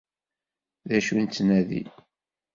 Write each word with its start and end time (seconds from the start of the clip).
D 0.87 0.89
acu 0.97 1.13
nettnadi? 1.15 1.81